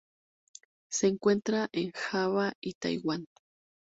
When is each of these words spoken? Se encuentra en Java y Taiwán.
Se 0.89 1.05
encuentra 1.05 1.69
en 1.73 1.91
Java 1.91 2.53
y 2.59 2.73
Taiwán. 2.73 3.27